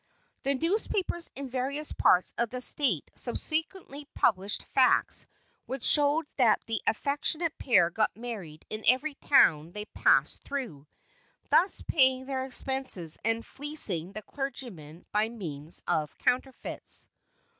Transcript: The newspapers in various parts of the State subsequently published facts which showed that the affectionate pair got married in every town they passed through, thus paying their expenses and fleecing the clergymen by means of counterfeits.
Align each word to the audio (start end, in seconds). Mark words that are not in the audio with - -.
The 0.41 0.55
newspapers 0.55 1.29
in 1.35 1.47
various 1.47 1.91
parts 1.93 2.33
of 2.39 2.49
the 2.49 2.59
State 2.59 3.11
subsequently 3.13 4.05
published 4.15 4.63
facts 4.63 5.27
which 5.67 5.85
showed 5.85 6.25
that 6.37 6.59
the 6.65 6.81
affectionate 6.87 7.55
pair 7.59 7.91
got 7.91 8.09
married 8.17 8.65
in 8.71 8.83
every 8.87 9.13
town 9.13 9.73
they 9.73 9.85
passed 9.85 10.41
through, 10.41 10.87
thus 11.51 11.83
paying 11.83 12.25
their 12.25 12.43
expenses 12.45 13.19
and 13.23 13.45
fleecing 13.45 14.13
the 14.13 14.23
clergymen 14.23 15.05
by 15.11 15.29
means 15.29 15.83
of 15.87 16.17
counterfeits. 16.17 17.07